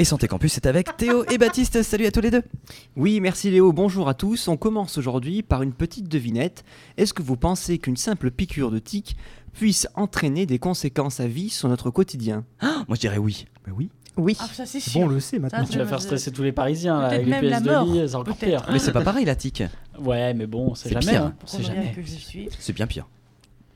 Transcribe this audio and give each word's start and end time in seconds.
Et 0.00 0.04
Santé 0.04 0.26
Campus 0.26 0.54
c'est 0.54 0.66
avec 0.66 0.96
Théo 0.96 1.24
et 1.30 1.38
Baptiste. 1.38 1.80
Salut 1.84 2.06
à 2.06 2.10
tous 2.10 2.20
les 2.20 2.32
deux. 2.32 2.42
Oui, 2.96 3.20
merci 3.20 3.48
Léo. 3.52 3.72
Bonjour 3.72 4.08
à 4.08 4.14
tous. 4.14 4.48
On 4.48 4.56
commence 4.56 4.98
aujourd'hui 4.98 5.44
par 5.44 5.62
une 5.62 5.72
petite 5.72 6.08
devinette. 6.08 6.64
Est-ce 6.96 7.14
que 7.14 7.22
vous 7.22 7.36
pensez 7.36 7.78
qu'une 7.78 7.96
simple 7.96 8.32
piqûre 8.32 8.72
de 8.72 8.80
tique 8.80 9.16
puisse 9.52 9.86
entraîner 9.94 10.46
des 10.46 10.58
conséquences 10.58 11.20
à 11.20 11.28
vie 11.28 11.48
sur 11.48 11.68
notre 11.68 11.90
quotidien? 11.90 12.44
Moi 12.60 12.84
je 12.96 13.00
dirais 13.00 13.18
oui. 13.18 13.46
Ben 13.64 13.72
oui. 13.76 13.88
Oui. 14.16 14.36
Ah, 14.40 14.48
ça 14.52 14.66
c'est 14.66 14.78
Bon, 14.78 14.90
sûr. 14.90 15.00
on 15.02 15.06
le 15.06 15.20
sait 15.20 15.38
maintenant. 15.38 15.64
Ça, 15.64 15.72
Tu 15.72 15.78
vas 15.78 15.86
faire 15.86 16.02
stresser 16.02 16.32
tous 16.32 16.42
les 16.42 16.50
Parisiens 16.52 17.00
là, 17.00 17.06
avec 17.08 17.24
les 17.26 17.30
même 17.30 17.44
la 17.44 17.60
pièces 17.60 17.62
de 17.62 17.70
mort, 17.70 17.84
lit, 17.84 18.08
c'est 18.08 18.14
encore 18.16 18.36
pire. 18.36 18.66
Mais 18.72 18.80
c'est 18.80 18.90
pas 18.92 19.02
pareil 19.02 19.24
la 19.24 19.36
tique. 19.36 19.62
Ouais, 20.00 20.34
mais 20.34 20.48
bon, 20.48 20.74
c'est 20.74 20.88
C'est 20.88 20.94
jamais. 21.00 21.12
pire. 21.12 21.22
hein. 21.26 21.34
C'est 21.46 21.62
jamais. 21.62 21.92
que 21.92 22.02
je 22.02 22.14
suis. 22.16 22.48
C'est 22.58 22.72
bien 22.72 22.88
pire. 22.88 23.06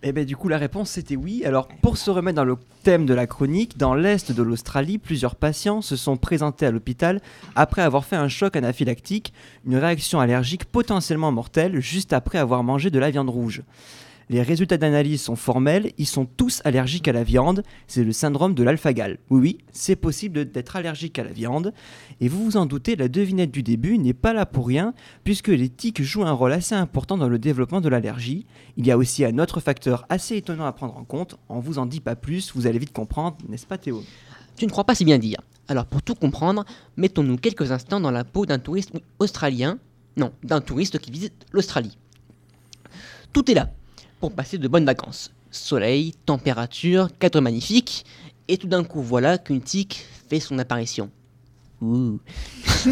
Eh 0.04 0.12
bien, 0.12 0.24
du 0.24 0.36
coup, 0.36 0.48
la 0.48 0.58
réponse 0.58 0.90
c'était 0.90 1.16
oui. 1.16 1.42
Alors, 1.44 1.66
pour 1.82 1.96
se 1.96 2.10
remettre 2.10 2.36
dans 2.36 2.44
le 2.44 2.56
thème 2.84 3.04
de 3.04 3.14
la 3.14 3.26
chronique, 3.26 3.76
dans 3.76 3.94
l'est 3.94 4.30
de 4.30 4.42
l'Australie, 4.42 4.98
plusieurs 4.98 5.34
patients 5.34 5.82
se 5.82 5.96
sont 5.96 6.16
présentés 6.16 6.66
à 6.66 6.70
l'hôpital 6.70 7.20
après 7.56 7.82
avoir 7.82 8.04
fait 8.04 8.16
un 8.16 8.28
choc 8.28 8.54
anaphylactique, 8.54 9.32
une 9.66 9.76
réaction 9.76 10.20
allergique 10.20 10.66
potentiellement 10.66 11.32
mortelle 11.32 11.80
juste 11.80 12.12
après 12.12 12.38
avoir 12.38 12.62
mangé 12.62 12.90
de 12.90 12.98
la 13.00 13.10
viande 13.10 13.28
rouge. 13.28 13.62
Les 14.30 14.42
résultats 14.42 14.76
d'analyse 14.76 15.22
sont 15.22 15.36
formels, 15.36 15.92
ils 15.96 16.06
sont 16.06 16.26
tous 16.26 16.60
allergiques 16.66 17.08
à 17.08 17.12
la 17.12 17.24
viande, 17.24 17.62
c'est 17.86 18.04
le 18.04 18.12
syndrome 18.12 18.52
de 18.52 18.62
l'alpha-gal. 18.62 19.18
Oui, 19.30 19.40
oui, 19.40 19.58
c'est 19.72 19.96
possible 19.96 20.50
d'être 20.50 20.76
allergique 20.76 21.18
à 21.18 21.24
la 21.24 21.32
viande. 21.32 21.72
Et 22.20 22.28
vous 22.28 22.44
vous 22.44 22.56
en 22.58 22.66
doutez, 22.66 22.94
la 22.94 23.08
devinette 23.08 23.50
du 23.50 23.62
début 23.62 23.96
n'est 23.98 24.12
pas 24.12 24.34
là 24.34 24.44
pour 24.44 24.66
rien, 24.66 24.92
puisque 25.24 25.48
les 25.48 25.70
tiques 25.70 26.02
jouent 26.02 26.26
un 26.26 26.32
rôle 26.32 26.52
assez 26.52 26.74
important 26.74 27.16
dans 27.16 27.30
le 27.30 27.38
développement 27.38 27.80
de 27.80 27.88
l'allergie. 27.88 28.44
Il 28.76 28.86
y 28.86 28.90
a 28.90 28.98
aussi 28.98 29.24
un 29.24 29.38
autre 29.38 29.60
facteur 29.60 30.04
assez 30.10 30.36
étonnant 30.36 30.66
à 30.66 30.72
prendre 30.72 30.98
en 30.98 31.04
compte, 31.04 31.36
on 31.48 31.60
vous 31.60 31.78
en 31.78 31.86
dit 31.86 32.00
pas 32.00 32.14
plus, 32.14 32.52
vous 32.54 32.66
allez 32.66 32.78
vite 32.78 32.92
comprendre, 32.92 33.38
n'est-ce 33.48 33.66
pas 33.66 33.78
Théo? 33.78 34.02
Tu 34.56 34.66
ne 34.66 34.70
crois 34.70 34.84
pas 34.84 34.94
si 34.94 35.06
bien 35.06 35.18
dire. 35.18 35.40
Alors 35.68 35.86
pour 35.86 36.02
tout 36.02 36.14
comprendre, 36.14 36.66
mettons-nous 36.98 37.38
quelques 37.38 37.72
instants 37.72 38.00
dans 38.00 38.10
la 38.10 38.24
peau 38.24 38.44
d'un 38.44 38.58
touriste 38.58 38.92
australien, 39.20 39.78
non, 40.18 40.32
d'un 40.42 40.60
touriste 40.60 40.98
qui 40.98 41.10
visite 41.10 41.46
l'Australie. 41.52 41.96
Tout 43.32 43.50
est 43.50 43.54
là 43.54 43.70
pour 44.20 44.32
passer 44.32 44.58
de 44.58 44.68
bonnes 44.68 44.84
vacances. 44.84 45.30
Soleil, 45.50 46.14
température, 46.26 47.08
cadre 47.18 47.40
magnifique, 47.40 48.04
et 48.48 48.58
tout 48.58 48.66
d'un 48.66 48.84
coup 48.84 49.02
voilà 49.02 49.38
qu'une 49.38 49.60
tique 49.60 50.04
fait 50.28 50.40
son 50.40 50.58
apparition. 50.58 51.10
Ouh. 51.80 52.18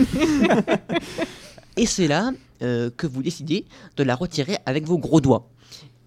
et 1.77 1.87
c'est 1.87 2.09
là 2.09 2.33
euh, 2.63 2.91
que 2.97 3.07
vous 3.07 3.23
décidez 3.23 3.65
de 3.97 4.03
la 4.03 4.15
retirer 4.15 4.59
avec 4.67 4.85
vos 4.85 4.99
gros 4.99 5.21
doigts. 5.21 5.49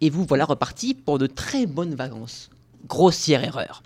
Et 0.02 0.10
vous 0.10 0.24
voilà 0.24 0.46
reparti 0.46 0.94
pour 0.94 1.18
de 1.18 1.28
très 1.28 1.66
bonnes 1.66 1.96
vacances. 1.96 2.50
Grossière 2.88 3.44
erreur. 3.44 3.84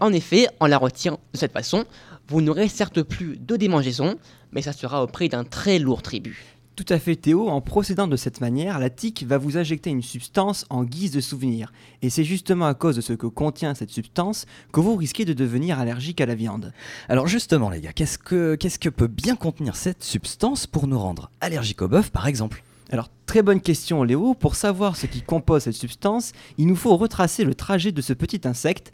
En 0.00 0.12
effet, 0.12 0.48
en 0.60 0.66
la 0.66 0.78
retirant 0.78 1.20
de 1.32 1.38
cette 1.38 1.52
façon, 1.52 1.84
vous 2.28 2.40
n'aurez 2.40 2.68
certes 2.68 3.02
plus 3.02 3.36
de 3.36 3.56
démangeaison, 3.56 4.16
mais 4.52 4.62
ça 4.62 4.72
sera 4.72 5.02
au 5.02 5.06
prix 5.06 5.28
d'un 5.28 5.44
très 5.44 5.78
lourd 5.78 6.02
tribut. 6.02 6.53
Tout 6.76 6.86
à 6.88 6.98
fait 6.98 7.14
Théo, 7.14 7.48
en 7.50 7.60
procédant 7.60 8.08
de 8.08 8.16
cette 8.16 8.40
manière, 8.40 8.80
la 8.80 8.90
tique 8.90 9.24
va 9.28 9.38
vous 9.38 9.56
injecter 9.56 9.90
une 9.90 10.02
substance 10.02 10.66
en 10.70 10.82
guise 10.82 11.12
de 11.12 11.20
souvenir. 11.20 11.72
Et 12.02 12.10
c'est 12.10 12.24
justement 12.24 12.66
à 12.66 12.74
cause 12.74 12.96
de 12.96 13.00
ce 13.00 13.12
que 13.12 13.28
contient 13.28 13.74
cette 13.74 13.92
substance 13.92 14.44
que 14.72 14.80
vous 14.80 14.96
risquez 14.96 15.24
de 15.24 15.34
devenir 15.34 15.78
allergique 15.78 16.20
à 16.20 16.26
la 16.26 16.34
viande. 16.34 16.72
Alors 17.08 17.28
justement 17.28 17.70
les 17.70 17.80
gars, 17.80 17.92
qu'est-ce 17.92 18.18
que, 18.18 18.56
qu'est-ce 18.56 18.80
que 18.80 18.88
peut 18.88 19.06
bien 19.06 19.36
contenir 19.36 19.76
cette 19.76 20.02
substance 20.02 20.66
pour 20.66 20.88
nous 20.88 20.98
rendre 20.98 21.30
allergiques 21.40 21.80
au 21.80 21.86
bœuf 21.86 22.10
par 22.10 22.26
exemple? 22.26 22.64
Alors, 22.90 23.08
très 23.26 23.42
bonne 23.42 23.60
question 23.60 24.02
Léo, 24.02 24.34
pour 24.34 24.56
savoir 24.56 24.96
ce 24.96 25.06
qui 25.06 25.22
compose 25.22 25.62
cette 25.62 25.74
substance, 25.74 26.32
il 26.58 26.66
nous 26.66 26.76
faut 26.76 26.96
retracer 26.96 27.44
le 27.44 27.54
trajet 27.54 27.92
de 27.92 28.02
ce 28.02 28.12
petit 28.12 28.40
insecte. 28.44 28.90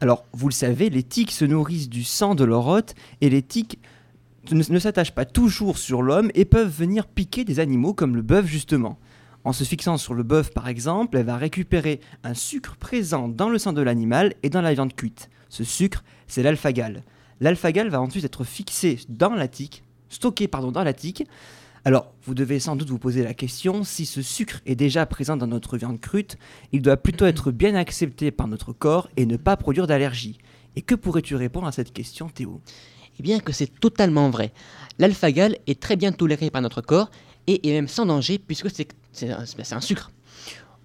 Alors, 0.00 0.24
vous 0.32 0.48
le 0.48 0.52
savez, 0.52 0.90
les 0.90 1.02
tiques 1.02 1.32
se 1.32 1.46
nourrissent 1.46 1.88
du 1.88 2.04
sang 2.04 2.34
de 2.34 2.44
leur 2.44 2.66
hôte 2.66 2.94
et 3.22 3.30
les 3.30 3.42
tiques 3.42 3.78
ne, 4.52 4.78
s'attachent 4.78 5.14
pas 5.14 5.24
toujours 5.24 5.78
sur 5.78 6.02
l'homme 6.02 6.30
et 6.34 6.44
peuvent 6.44 6.68
venir 6.68 7.06
piquer 7.06 7.44
des 7.44 7.60
animaux 7.60 7.94
comme 7.94 8.16
le 8.16 8.22
bœuf 8.22 8.46
justement. 8.46 8.98
En 9.44 9.52
se 9.52 9.64
fixant 9.64 9.96
sur 9.96 10.14
le 10.14 10.22
bœuf 10.22 10.52
par 10.52 10.68
exemple, 10.68 11.16
elle 11.16 11.26
va 11.26 11.36
récupérer 11.36 12.00
un 12.22 12.34
sucre 12.34 12.76
présent 12.76 13.28
dans 13.28 13.48
le 13.48 13.58
sang 13.58 13.72
de 13.72 13.82
l'animal 13.82 14.34
et 14.42 14.50
dans 14.50 14.62
la 14.62 14.74
viande 14.74 14.94
cuite. 14.94 15.30
Ce 15.48 15.64
sucre, 15.64 16.02
c'est 16.26 16.42
l'alpha-gal. 16.42 17.02
L'alpha-gal 17.40 17.88
va 17.88 18.00
ensuite 18.00 18.24
être 18.24 18.44
fixé 18.44 18.98
dans 19.08 19.34
la 19.34 19.48
tique, 19.48 19.84
stocké 20.08 20.48
pardon, 20.48 20.72
dans 20.72 20.84
la 20.84 20.92
tique. 20.92 21.26
Alors, 21.84 22.14
vous 22.22 22.34
devez 22.34 22.60
sans 22.60 22.76
doute 22.76 22.88
vous 22.88 22.98
poser 22.98 23.22
la 23.22 23.34
question, 23.34 23.84
si 23.84 24.06
ce 24.06 24.22
sucre 24.22 24.60
est 24.64 24.76
déjà 24.76 25.04
présent 25.04 25.36
dans 25.36 25.46
notre 25.46 25.76
viande 25.76 26.00
crute, 26.00 26.38
il 26.72 26.80
doit 26.80 26.96
plutôt 26.96 27.26
être 27.26 27.52
bien 27.52 27.74
accepté 27.74 28.30
par 28.30 28.48
notre 28.48 28.72
corps 28.72 29.10
et 29.18 29.26
ne 29.26 29.36
pas 29.36 29.56
produire 29.58 29.86
d'allergie. 29.86 30.38
Et 30.76 30.82
que 30.82 30.94
pourrais-tu 30.94 31.36
répondre 31.36 31.66
à 31.66 31.72
cette 31.72 31.92
question, 31.92 32.28
Théo? 32.28 32.62
Eh 33.18 33.22
bien 33.22 33.40
que 33.40 33.52
c'est 33.52 33.80
totalement 33.80 34.30
vrai. 34.30 34.52
L'alpha-gal 34.98 35.56
est 35.66 35.80
très 35.80 35.96
bien 35.96 36.12
toléré 36.12 36.50
par 36.50 36.62
notre 36.62 36.80
corps 36.80 37.10
et 37.46 37.68
est 37.68 37.72
même 37.72 37.88
sans 37.88 38.06
danger 38.06 38.38
puisque 38.38 38.68
c'est 38.70 39.72
un 39.72 39.80
sucre. 39.80 40.10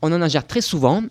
On 0.01 0.11
en 0.11 0.21
ingère 0.21 0.47
très 0.47 0.61
souvent 0.61 1.03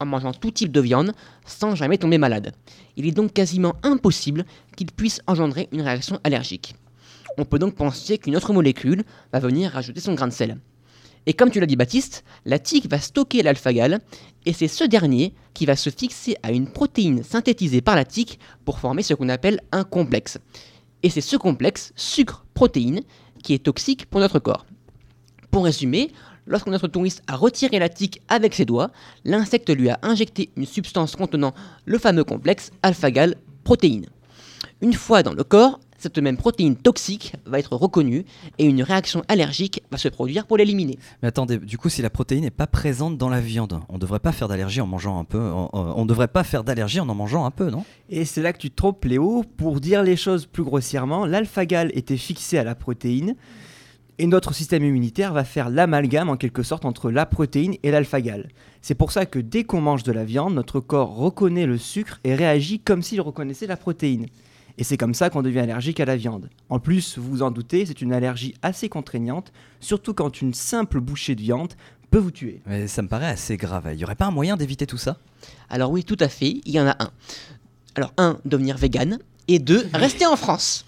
en 0.00 0.06
mangeant 0.06 0.32
tout 0.32 0.50
type 0.50 0.72
de 0.72 0.80
viande 0.80 1.12
sans 1.44 1.74
jamais 1.74 1.98
tomber 1.98 2.18
malade. 2.18 2.52
Il 2.96 3.06
est 3.06 3.12
donc 3.12 3.32
quasiment 3.32 3.74
impossible 3.82 4.44
qu'il 4.76 4.92
puisse 4.92 5.20
engendrer 5.26 5.68
une 5.72 5.82
réaction 5.82 6.20
allergique. 6.24 6.74
On 7.36 7.44
peut 7.44 7.58
donc 7.58 7.74
penser 7.74 8.18
qu'une 8.18 8.36
autre 8.36 8.52
molécule 8.52 9.04
va 9.32 9.38
venir 9.38 9.70
rajouter 9.72 10.00
son 10.00 10.14
grain 10.14 10.28
de 10.28 10.32
sel. 10.32 10.58
Et 11.28 11.34
comme 11.34 11.50
tu 11.50 11.60
l'as 11.60 11.66
dit 11.66 11.76
Baptiste, 11.76 12.24
la 12.46 12.58
tique 12.58 12.88
va 12.88 12.98
stocker 12.98 13.42
l'alpha-gal 13.42 14.00
et 14.46 14.54
c'est 14.54 14.66
ce 14.66 14.84
dernier 14.84 15.34
qui 15.52 15.66
va 15.66 15.76
se 15.76 15.90
fixer 15.90 16.38
à 16.42 16.52
une 16.52 16.72
protéine 16.72 17.22
synthétisée 17.22 17.82
par 17.82 17.96
la 17.96 18.06
tique 18.06 18.40
pour 18.64 18.78
former 18.78 19.02
ce 19.02 19.12
qu'on 19.12 19.28
appelle 19.28 19.60
un 19.70 19.84
complexe. 19.84 20.38
Et 21.02 21.10
c'est 21.10 21.20
ce 21.20 21.36
complexe, 21.36 21.92
sucre-protéine, 21.96 23.02
qui 23.42 23.52
est 23.52 23.62
toxique 23.62 24.06
pour 24.06 24.20
notre 24.20 24.38
corps. 24.38 24.64
Pour 25.50 25.64
résumer, 25.64 26.12
lorsque 26.46 26.68
notre 26.68 26.88
touriste 26.88 27.22
a 27.26 27.36
retiré 27.36 27.78
la 27.78 27.90
tique 27.90 28.22
avec 28.28 28.54
ses 28.54 28.64
doigts, 28.64 28.90
l'insecte 29.26 29.68
lui 29.68 29.90
a 29.90 29.98
injecté 30.00 30.48
une 30.56 30.64
substance 30.64 31.14
contenant 31.14 31.52
le 31.84 31.98
fameux 31.98 32.24
complexe 32.24 32.70
alpha-gal 32.82 33.36
protéine. 33.64 34.06
Une 34.80 34.94
fois 34.94 35.22
dans 35.22 35.34
le 35.34 35.44
corps, 35.44 35.78
cette 35.98 36.18
même 36.18 36.36
protéine 36.36 36.76
toxique 36.76 37.34
va 37.44 37.58
être 37.58 37.74
reconnue 37.76 38.24
et 38.58 38.64
une 38.64 38.82
réaction 38.82 39.22
allergique 39.28 39.82
va 39.90 39.98
se 39.98 40.08
produire 40.08 40.46
pour 40.46 40.56
l'éliminer. 40.56 40.98
Mais 41.22 41.28
attendez, 41.28 41.58
du 41.58 41.76
coup 41.76 41.88
si 41.88 42.00
la 42.02 42.08
protéine 42.10 42.42
n'est 42.44 42.50
pas 42.50 42.66
présente 42.66 43.18
dans 43.18 43.28
la 43.28 43.40
viande, 43.40 43.80
on 43.88 43.98
devrait 43.98 44.20
pas 44.20 44.32
faire 44.32 44.48
d'allergie 44.48 44.80
en 44.80 44.86
mangeant 44.86 45.18
un 45.18 45.24
peu, 45.24 45.38
on, 45.40 45.68
on- 45.72 45.94
on 46.00 46.06
devrait 46.06 46.28
pas 46.28 46.44
faire 46.44 46.64
d'allergie 46.64 47.00
en 47.00 47.08
en 47.08 47.14
mangeant 47.14 47.44
un 47.44 47.50
peu, 47.50 47.68
non? 47.70 47.84
Et 48.10 48.24
c'est 48.24 48.40
là 48.42 48.52
que 48.52 48.58
tu 48.58 48.70
te 48.70 48.76
trompes, 48.76 49.04
Léo. 49.04 49.44
Pour 49.56 49.80
dire 49.80 50.02
les 50.02 50.16
choses 50.16 50.46
plus 50.46 50.62
grossièrement, 50.62 51.26
l'alpha-gal 51.26 51.90
était 51.94 52.16
fixé 52.16 52.56
à 52.58 52.64
la 52.64 52.74
protéine 52.74 53.34
et 54.20 54.26
notre 54.26 54.52
système 54.54 54.84
immunitaire 54.84 55.32
va 55.32 55.44
faire 55.44 55.68
l'amalgame 55.70 56.28
en 56.28 56.36
quelque 56.36 56.62
sorte 56.62 56.84
entre 56.84 57.10
la 57.10 57.24
protéine 57.26 57.74
et 57.82 57.90
l'alpha-gal. 57.90 58.48
C'est 58.82 58.94
pour 58.94 59.12
ça 59.12 59.26
que 59.26 59.38
dès 59.38 59.64
qu'on 59.64 59.80
mange 59.80 60.02
de 60.04 60.12
la 60.12 60.24
viande, 60.24 60.54
notre 60.54 60.80
corps 60.80 61.14
reconnaît 61.16 61.66
le 61.66 61.78
sucre 61.78 62.18
et 62.24 62.34
réagit 62.34 62.80
comme 62.80 63.02
s'il 63.02 63.20
reconnaissait 63.20 63.66
la 63.66 63.76
protéine. 63.76 64.26
Et 64.78 64.84
c'est 64.84 64.96
comme 64.96 65.12
ça 65.12 65.28
qu'on 65.28 65.42
devient 65.42 65.58
allergique 65.58 65.98
à 65.98 66.04
la 66.04 66.16
viande. 66.16 66.48
En 66.68 66.78
plus, 66.78 67.18
vous 67.18 67.28
vous 67.28 67.42
en 67.42 67.50
doutez, 67.50 67.84
c'est 67.84 68.00
une 68.00 68.12
allergie 68.12 68.54
assez 68.62 68.88
contraignante, 68.88 69.52
surtout 69.80 70.14
quand 70.14 70.40
une 70.40 70.54
simple 70.54 71.00
bouchée 71.00 71.34
de 71.34 71.42
viande 71.42 71.72
peut 72.12 72.18
vous 72.18 72.30
tuer. 72.30 72.60
Mais 72.66 72.86
ça 72.86 73.02
me 73.02 73.08
paraît 73.08 73.26
assez 73.26 73.56
grave. 73.56 73.90
Il 73.92 73.98
y 73.98 74.04
aurait 74.04 74.14
pas 74.14 74.26
un 74.26 74.30
moyen 74.30 74.56
d'éviter 74.56 74.86
tout 74.86 74.96
ça? 74.96 75.18
Alors 75.68 75.90
oui, 75.90 76.04
tout 76.04 76.16
à 76.20 76.28
fait, 76.28 76.60
il 76.64 76.72
y 76.72 76.80
en 76.80 76.86
a 76.86 76.96
un. 77.00 77.10
Alors 77.96 78.12
un, 78.16 78.38
devenir 78.44 78.76
vegan, 78.76 79.18
et 79.48 79.58
deux, 79.58 79.88
rester 79.92 80.26
en 80.26 80.36
France. 80.36 80.84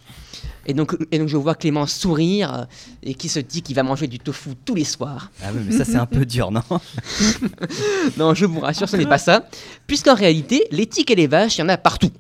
Et 0.66 0.74
donc, 0.74 0.96
et 1.10 1.18
donc 1.18 1.26
je 1.26 1.36
vois 1.36 1.56
Clément 1.56 1.86
sourire 1.86 2.54
euh, 2.54 2.64
et 3.02 3.14
qui 3.14 3.28
se 3.28 3.40
dit 3.40 3.62
qu'il 3.62 3.74
va 3.74 3.82
manger 3.82 4.06
du 4.06 4.20
tofu 4.20 4.50
tous 4.64 4.74
les 4.74 4.84
soirs. 4.84 5.32
Ah 5.42 5.48
oui, 5.52 5.62
mais 5.66 5.76
ça 5.76 5.84
c'est 5.84 5.96
un 5.96 6.06
peu 6.06 6.24
dur, 6.24 6.52
non 6.52 6.62
Non, 8.18 8.34
je 8.34 8.44
vous 8.44 8.60
rassure, 8.60 8.88
ce 8.88 8.96
n'est 8.96 9.06
pas 9.06 9.18
ça, 9.18 9.48
puisqu'en 9.88 10.14
réalité, 10.14 10.68
les 10.70 10.86
tiques 10.86 11.10
et 11.10 11.16
les 11.16 11.26
vaches, 11.26 11.56
il 11.56 11.62
y 11.62 11.64
en 11.64 11.68
a 11.68 11.78
partout. 11.78 12.10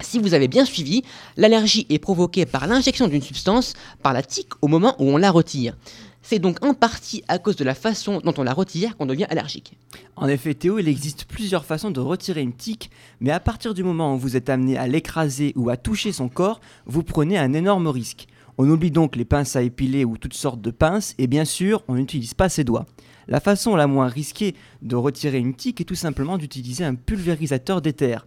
Si 0.00 0.18
vous 0.18 0.34
avez 0.34 0.48
bien 0.48 0.64
suivi, 0.64 1.02
l'allergie 1.36 1.86
est 1.88 1.98
provoquée 1.98 2.46
par 2.46 2.66
l'injection 2.66 3.08
d'une 3.08 3.22
substance 3.22 3.74
par 4.02 4.12
la 4.12 4.22
tique 4.22 4.50
au 4.60 4.68
moment 4.68 4.96
où 4.98 5.08
on 5.08 5.16
la 5.16 5.30
retire. 5.30 5.76
C'est 6.22 6.38
donc 6.38 6.64
en 6.64 6.72
partie 6.72 7.22
à 7.28 7.38
cause 7.38 7.56
de 7.56 7.64
la 7.64 7.74
façon 7.74 8.20
dont 8.24 8.32
on 8.38 8.44
la 8.44 8.54
retire 8.54 8.96
qu'on 8.96 9.04
devient 9.04 9.26
allergique. 9.28 9.76
En 10.16 10.26
effet, 10.26 10.54
Théo, 10.54 10.78
il 10.78 10.88
existe 10.88 11.26
plusieurs 11.26 11.66
façons 11.66 11.90
de 11.90 12.00
retirer 12.00 12.40
une 12.40 12.54
tique, 12.54 12.90
mais 13.20 13.30
à 13.30 13.40
partir 13.40 13.74
du 13.74 13.84
moment 13.84 14.14
où 14.14 14.18
vous 14.18 14.36
êtes 14.36 14.48
amené 14.48 14.78
à 14.78 14.86
l'écraser 14.86 15.52
ou 15.54 15.68
à 15.68 15.76
toucher 15.76 16.12
son 16.12 16.30
corps, 16.30 16.60
vous 16.86 17.02
prenez 17.02 17.36
un 17.36 17.52
énorme 17.52 17.88
risque. 17.88 18.26
On 18.56 18.70
oublie 18.70 18.90
donc 18.90 19.16
les 19.16 19.24
pinces 19.26 19.54
à 19.54 19.62
épiler 19.62 20.04
ou 20.04 20.16
toutes 20.16 20.34
sortes 20.34 20.62
de 20.62 20.70
pinces, 20.70 21.14
et 21.18 21.26
bien 21.26 21.44
sûr, 21.44 21.82
on 21.88 21.94
n'utilise 21.94 22.34
pas 22.34 22.48
ses 22.48 22.64
doigts. 22.64 22.86
La 23.28 23.40
façon 23.40 23.76
la 23.76 23.86
moins 23.86 24.08
risquée 24.08 24.54
de 24.80 24.96
retirer 24.96 25.38
une 25.38 25.54
tique 25.54 25.80
est 25.80 25.84
tout 25.84 25.94
simplement 25.94 26.38
d'utiliser 26.38 26.84
un 26.84 26.94
pulvérisateur 26.94 27.82
d'éther. 27.82 28.24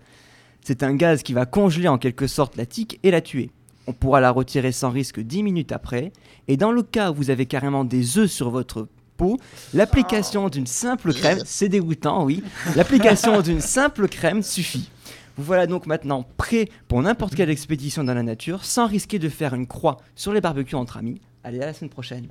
C'est 0.63 0.83
un 0.83 0.95
gaz 0.95 1.23
qui 1.23 1.33
va 1.33 1.45
congeler 1.45 1.87
en 1.87 1.97
quelque 1.97 2.27
sorte 2.27 2.57
la 2.57 2.65
tique 2.65 2.99
et 3.03 3.11
la 3.11 3.21
tuer. 3.21 3.51
On 3.87 3.93
pourra 3.93 4.19
la 4.19 4.31
retirer 4.31 4.71
sans 4.71 4.89
risque 4.89 5.19
10 5.19 5.43
minutes 5.43 5.71
après, 5.71 6.11
et 6.47 6.57
dans 6.57 6.71
le 6.71 6.83
cas 6.83 7.11
où 7.11 7.15
vous 7.15 7.29
avez 7.29 7.45
carrément 7.45 7.85
des 7.85 8.17
œufs 8.17 8.29
sur 8.29 8.49
votre 8.49 8.87
peau, 9.15 9.37
l'application 9.73 10.49
d'une 10.49 10.67
simple 10.67 11.13
crème, 11.13 11.39
c'est 11.45 11.69
dégoûtant, 11.69 12.25
oui, 12.25 12.43
l'application 12.75 13.41
d'une 13.41 13.61
simple 13.61 14.07
crème 14.07 14.43
suffit. 14.43 14.89
Vous 15.37 15.43
voilà 15.43 15.67
donc 15.67 15.85
maintenant 15.85 16.25
prêt 16.37 16.67
pour 16.87 17.01
n'importe 17.01 17.35
quelle 17.35 17.49
expédition 17.49 18.03
dans 18.03 18.15
la 18.15 18.23
nature 18.23 18.65
sans 18.65 18.87
risquer 18.87 19.19
de 19.19 19.29
faire 19.29 19.53
une 19.53 19.67
croix 19.67 19.97
sur 20.15 20.33
les 20.33 20.41
barbecues 20.41 20.75
entre 20.75 20.97
amis. 20.97 21.21
Allez, 21.43 21.61
à 21.61 21.67
la 21.67 21.73
semaine 21.73 21.91
prochaine. 21.91 22.27